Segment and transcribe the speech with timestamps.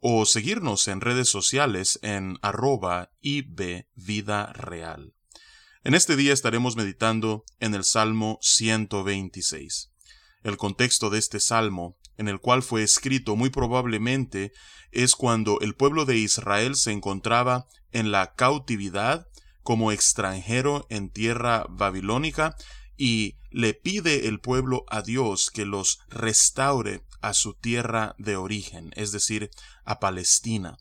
[0.00, 3.10] o seguirnos en redes sociales en arroba
[3.94, 5.14] Vida Real.
[5.84, 9.92] En este día estaremos meditando en el Salmo 126.
[10.42, 14.52] El contexto de este salmo, en el cual fue escrito muy probablemente,
[14.90, 19.26] es cuando el pueblo de Israel se encontraba en la cautividad
[19.62, 22.56] como extranjero en tierra babilónica
[22.96, 28.92] y le pide el pueblo a Dios que los restaure a su tierra de origen,
[28.96, 29.50] es decir,
[29.84, 30.76] a Palestina.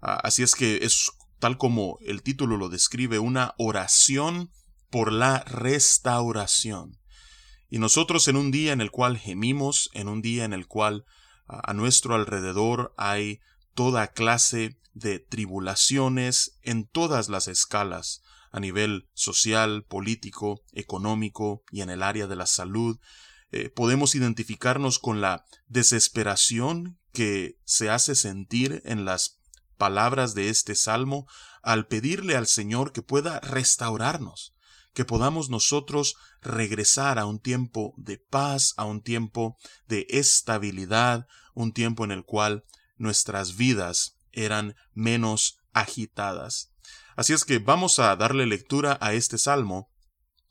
[0.00, 4.50] Ah, así es que es tal como el título lo describe, una oración
[4.90, 6.98] por la restauración.
[7.68, 11.04] Y nosotros en un día en el cual gemimos, en un día en el cual
[11.48, 13.40] ah, a nuestro alrededor hay
[13.74, 21.90] toda clase de tribulaciones en todas las escalas, a nivel social, político, económico y en
[21.90, 22.98] el área de la salud,
[23.52, 29.40] eh, podemos identificarnos con la desesperación que se hace sentir en las
[29.76, 31.26] palabras de este salmo
[31.62, 34.54] al pedirle al Señor que pueda restaurarnos,
[34.94, 39.56] que podamos nosotros regresar a un tiempo de paz, a un tiempo
[39.86, 42.64] de estabilidad, un tiempo en el cual
[42.96, 46.70] nuestras vidas eran menos agitadas.
[47.16, 49.90] Así es que vamos a darle lectura a este salmo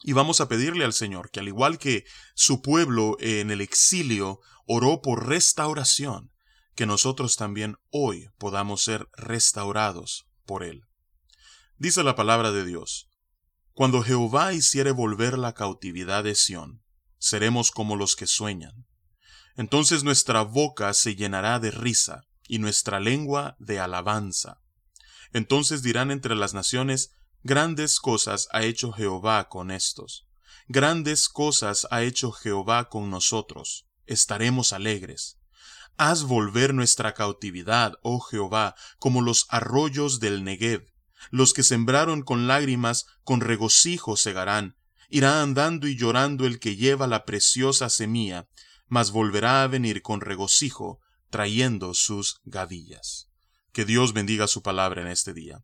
[0.04, 4.40] y vamos a pedirle al Señor que al igual que su pueblo en el exilio
[4.66, 6.32] oró por restauración,
[6.76, 10.84] que nosotros también hoy podamos ser restaurados por Él.
[11.78, 13.10] Dice la palabra de Dios,
[13.74, 16.82] Cuando Jehová hiciere volver la cautividad de Sión,
[17.18, 18.86] seremos como los que sueñan.
[19.56, 24.62] Entonces nuestra boca se llenará de risa y nuestra lengua de alabanza.
[25.34, 30.28] Entonces dirán entre las naciones, Grandes cosas ha hecho Jehová con estos.
[30.68, 33.88] Grandes cosas ha hecho Jehová con nosotros.
[34.06, 35.38] Estaremos alegres.
[35.96, 40.86] Haz volver nuestra cautividad, oh Jehová, como los arroyos del Negev.
[41.32, 44.76] Los que sembraron con lágrimas, con regocijo segarán.
[45.10, 48.50] Irá andando y llorando el que lleva la preciosa semilla,
[48.88, 53.29] mas volverá a venir con regocijo, trayendo sus gavillas.
[53.72, 55.64] Que Dios bendiga su palabra en este día.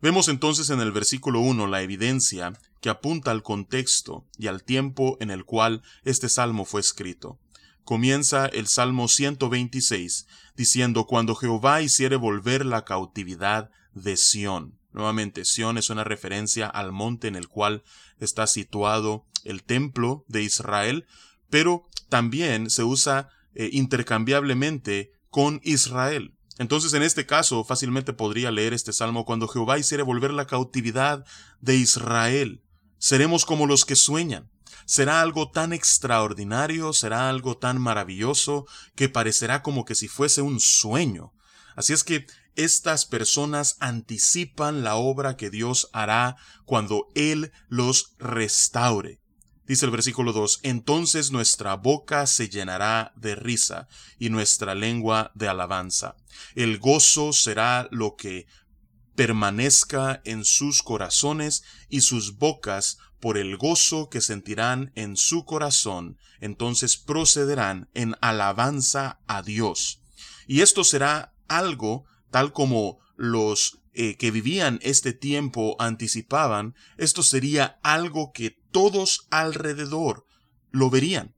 [0.00, 5.16] Vemos entonces en el versículo 1 la evidencia que apunta al contexto y al tiempo
[5.20, 7.38] en el cual este salmo fue escrito.
[7.84, 10.26] Comienza el Salmo 126
[10.56, 14.78] diciendo cuando Jehová hiciere volver la cautividad de Sión.
[14.92, 17.82] Nuevamente, Sión es una referencia al monte en el cual
[18.18, 21.06] está situado el templo de Israel,
[21.48, 26.34] pero también se usa eh, intercambiablemente con Israel.
[26.58, 31.24] Entonces, en este caso, fácilmente podría leer este salmo cuando Jehová hiciere volver la cautividad
[31.60, 32.62] de Israel.
[32.98, 34.50] Seremos como los que sueñan.
[34.84, 40.60] Será algo tan extraordinario, será algo tan maravilloso, que parecerá como que si fuese un
[40.60, 41.32] sueño.
[41.74, 46.36] Así es que estas personas anticipan la obra que Dios hará
[46.66, 49.21] cuando Él los restaure.
[49.66, 55.48] Dice el versículo 2, entonces nuestra boca se llenará de risa y nuestra lengua de
[55.48, 56.16] alabanza.
[56.54, 58.46] El gozo será lo que
[59.14, 66.18] permanezca en sus corazones y sus bocas por el gozo que sentirán en su corazón,
[66.40, 70.00] entonces procederán en alabanza a Dios.
[70.48, 77.78] Y esto será algo tal como los eh, que vivían este tiempo anticipaban, esto sería
[77.82, 80.26] algo que todos alrededor
[80.70, 81.34] lo verían.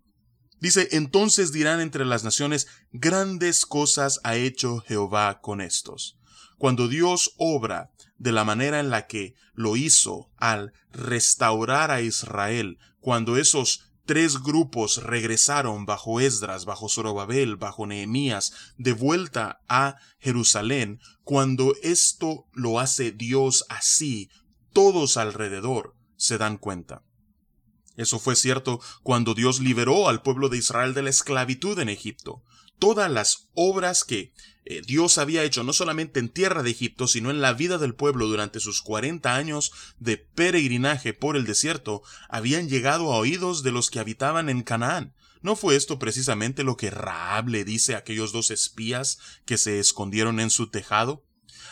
[0.61, 6.17] Dice, entonces dirán entre las naciones, grandes cosas ha hecho Jehová con estos.
[6.56, 12.78] Cuando Dios obra de la manera en la que lo hizo al restaurar a Israel,
[13.01, 21.01] cuando esos tres grupos regresaron bajo Esdras, bajo Zorobabel, bajo Nehemías, de vuelta a Jerusalén,
[21.25, 24.31] cuando esto lo hace Dios así,
[24.72, 27.03] todos alrededor se dan cuenta.
[27.97, 32.43] Eso fue cierto cuando Dios liberó al pueblo de Israel de la esclavitud en Egipto.
[32.79, 34.33] Todas las obras que
[34.65, 37.95] eh, Dios había hecho no solamente en tierra de Egipto, sino en la vida del
[37.95, 43.73] pueblo durante sus cuarenta años de peregrinaje por el desierto, habían llegado a oídos de
[43.73, 45.15] los que habitaban en Canaán.
[45.43, 49.79] ¿No fue esto precisamente lo que Raab le dice a aquellos dos espías que se
[49.79, 51.23] escondieron en su tejado?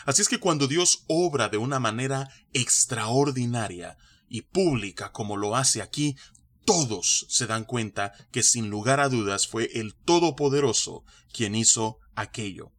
[0.05, 3.97] Así es que cuando Dios obra de una manera extraordinaria
[4.33, 6.17] y pública como lo hace aquí,
[6.65, 12.71] todos se dan cuenta que sin lugar a dudas fue el Todopoderoso quien hizo aquello.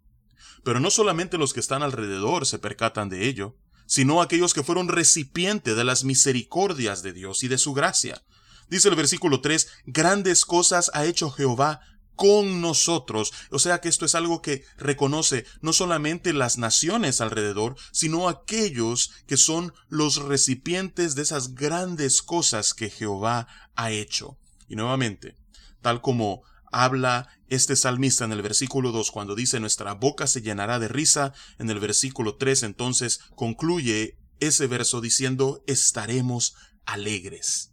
[0.64, 3.56] Pero no solamente los que están alrededor se percatan de ello,
[3.86, 8.24] sino aquellos que fueron recipientes de las misericordias de Dios y de su gracia.
[8.68, 11.82] Dice el versículo 3, grandes cosas ha hecho Jehová
[12.16, 13.32] con nosotros.
[13.50, 19.12] O sea que esto es algo que reconoce no solamente las naciones alrededor, sino aquellos
[19.26, 24.38] que son los recipientes de esas grandes cosas que Jehová ha hecho.
[24.68, 25.36] Y nuevamente,
[25.82, 30.78] tal como habla este salmista en el versículo 2 cuando dice nuestra boca se llenará
[30.78, 37.70] de risa, en el versículo 3 entonces concluye ese verso diciendo estaremos alegres.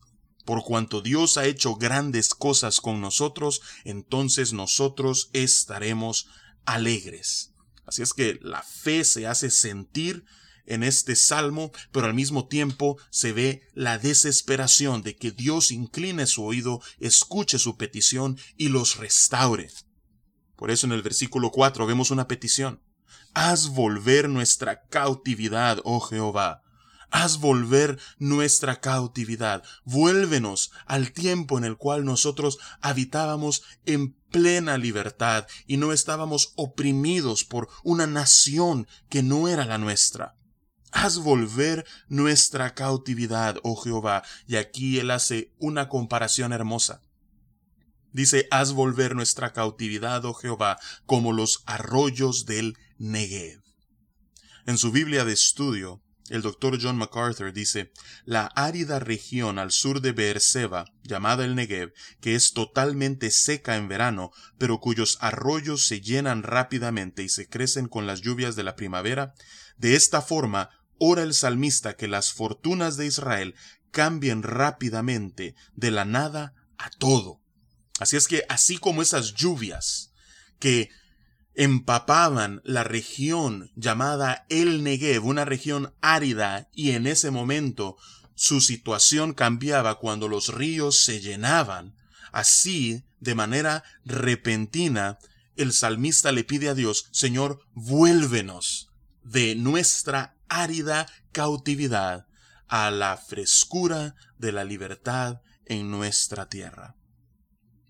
[0.52, 6.28] Por cuanto Dios ha hecho grandes cosas con nosotros, entonces nosotros estaremos
[6.66, 7.54] alegres.
[7.86, 10.26] Así es que la fe se hace sentir
[10.66, 16.28] en este salmo, pero al mismo tiempo se ve la desesperación de que Dios incline
[16.28, 19.70] su oído, escuche su petición y los restaure.
[20.58, 22.84] Por eso en el versículo 4 vemos una petición.
[23.34, 26.62] Haz volver nuestra cautividad, oh Jehová,
[27.12, 29.64] Haz volver nuestra cautividad.
[29.84, 37.44] Vuélvenos al tiempo en el cual nosotros habitábamos en plena libertad y no estábamos oprimidos
[37.44, 40.38] por una nación que no era la nuestra.
[40.94, 44.24] Haz volver nuestra cautividad, oh Jehová.
[44.48, 47.02] Y aquí él hace una comparación hermosa.
[48.14, 53.62] Dice, haz volver nuestra cautividad, oh Jehová, como los arroyos del Negev.
[54.66, 57.92] En su Biblia de estudio, el doctor John MacArthur dice,
[58.26, 63.88] la árida región al sur de Beerseba, llamada el Negev, que es totalmente seca en
[63.88, 68.76] verano, pero cuyos arroyos se llenan rápidamente y se crecen con las lluvias de la
[68.76, 69.34] primavera,
[69.78, 73.56] de esta forma ora el salmista que las fortunas de Israel
[73.92, 77.42] cambien rápidamente de la nada a todo.
[78.00, 80.14] Así es que así como esas lluvias
[80.60, 80.90] que
[81.56, 87.98] empapaban la región llamada El Negev, una región árida, y en ese momento
[88.36, 91.96] su situación cambiaba cuando los ríos se llenaban.
[92.32, 95.20] Así, de manera repentina,
[95.56, 98.90] el salmista le pide a Dios, Señor, vuélvenos
[99.24, 102.28] de nuestra árida cautividad
[102.68, 106.96] a la frescura de la libertad en nuestra tierra.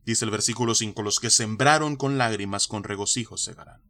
[0.06, 3.82] Dice el versículo 5, los que sembraron con lágrimas con regocijo segarán.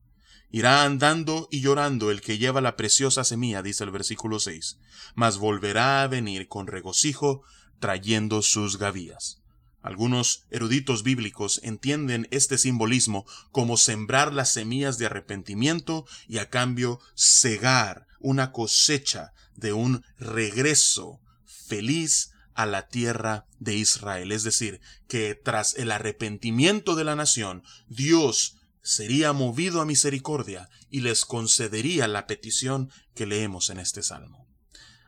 [0.50, 4.80] Irá andando y llorando el que lleva la preciosa semilla, dice el versículo 6,
[5.16, 7.44] mas volverá a venir con regocijo
[7.80, 9.42] trayendo sus gavillas.
[9.82, 17.00] Algunos eruditos bíblicos entienden este simbolismo como sembrar las semillas de arrepentimiento y a cambio
[17.16, 24.32] cegar una cosecha de un regreso feliz a la tierra de Israel.
[24.32, 31.02] Es decir, que tras el arrepentimiento de la nación, Dios sería movido a misericordia y
[31.02, 34.48] les concedería la petición que leemos en este salmo.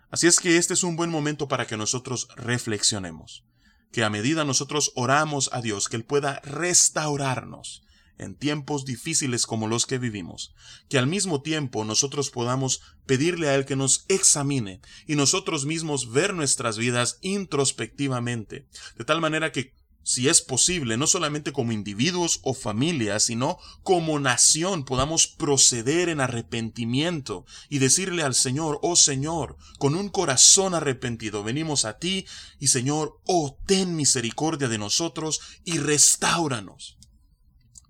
[0.09, 3.45] Así es que este es un buen momento para que nosotros reflexionemos,
[3.91, 7.82] que a medida nosotros oramos a Dios, que Él pueda restaurarnos,
[8.17, 10.53] en tiempos difíciles como los que vivimos,
[10.89, 16.11] que al mismo tiempo nosotros podamos pedirle a Él que nos examine y nosotros mismos
[16.11, 18.67] ver nuestras vidas introspectivamente,
[18.97, 24.19] de tal manera que si es posible, no solamente como individuos o familias, sino como
[24.19, 31.43] nación podamos proceder en arrepentimiento y decirle al Señor, oh Señor, con un corazón arrepentido,
[31.43, 32.25] venimos a ti
[32.59, 36.97] y Señor, oh, ten misericordia de nosotros y restauranos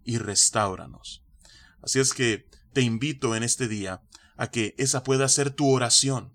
[0.06, 1.24] y restauranos.
[1.82, 4.02] Así es que te invito en este día
[4.36, 6.34] a que esa pueda ser tu oración,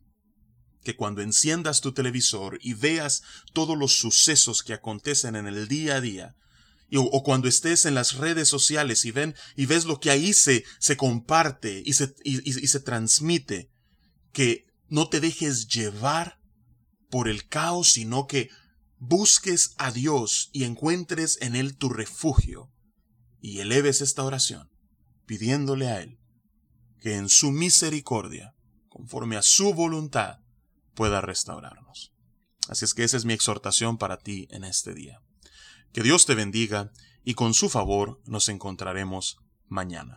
[0.83, 3.23] que cuando enciendas tu televisor y veas
[3.53, 6.37] todos los sucesos que acontecen en el día a día,
[6.95, 10.65] o, cuando estés en las redes sociales y ven y ves lo que ahí se,
[10.79, 13.71] se comparte y se, y se transmite,
[14.33, 16.41] que no te dejes llevar
[17.11, 18.49] por el caos, sino que
[18.99, 22.71] busques a Dios y encuentres en Él tu refugio
[23.41, 24.71] y eleves esta oración
[25.27, 26.19] pidiéndole a Él
[27.01, 28.55] que en su misericordia,
[28.89, 30.41] conforme a su voluntad,
[30.95, 32.13] pueda restaurarnos.
[32.69, 35.21] Así es que esa es mi exhortación para ti en este día.
[35.93, 36.93] Que Dios te bendiga
[37.25, 40.17] y con su favor nos encontraremos mañana.